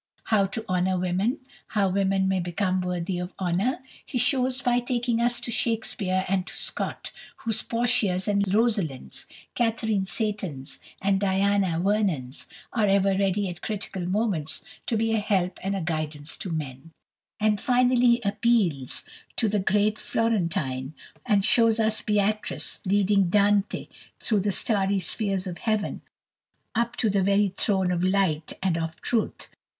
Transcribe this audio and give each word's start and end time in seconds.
How 0.33 0.47
to 0.47 0.65
honour 0.67 0.97
women, 0.97 1.37
how 1.67 1.87
women 1.89 2.27
may 2.27 2.39
become 2.39 2.81
worthy 2.81 3.19
of 3.19 3.35
honour, 3.39 3.83
he 4.03 4.17
shows 4.17 4.59
by 4.59 4.79
taking 4.79 5.21
us 5.21 5.39
to 5.41 5.51
Shakspere 5.51 6.25
and 6.27 6.47
to 6.47 6.55
Scott, 6.57 7.11
whose 7.45 7.61
Portias 7.61 8.27
and 8.27 8.43
Rosalinds, 8.51 9.27
Catherine 9.53 10.05
Seytons 10.07 10.79
and 11.03 11.19
Diana 11.19 11.79
Vernons 11.79 12.47
are 12.73 12.87
ever 12.87 13.09
ready 13.15 13.47
at 13.47 13.61
critical 13.61 14.03
moments 14.07 14.63
to 14.87 14.97
be 14.97 15.11
a 15.13 15.19
help 15.19 15.59
and 15.61 15.75
a 15.75 15.81
guidance 15.81 16.35
to 16.37 16.51
men; 16.51 16.89
and 17.39 17.61
finally 17.61 18.07
he 18.07 18.21
appeals 18.25 19.03
to 19.35 19.47
the 19.47 19.59
great 19.59 19.99
Florentine, 19.99 20.95
and 21.27 21.45
shows 21.45 21.79
us 21.79 22.01
Beatrice 22.01 22.81
leading 22.87 23.29
Dante 23.29 23.87
through 24.19 24.39
the 24.39 24.51
starry 24.51 24.97
spheres 24.97 25.45
of 25.45 25.59
heaven 25.59 26.01
up 26.73 26.95
to 26.95 27.07
the 27.07 27.21
very 27.21 27.53
throne 27.55 27.91
of 27.91 28.03
light 28.03 28.53
and 28.63 28.79
of 28.79 28.99
truth. 29.03 29.45